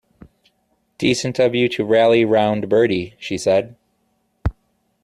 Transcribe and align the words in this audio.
"Decent 0.97 1.37
of 1.37 1.53
you 1.53 1.69
to 1.69 1.85
rally 1.85 2.25
round, 2.25 2.67
Bertie," 2.67 3.13
she 3.19 3.37
said. 3.37 3.75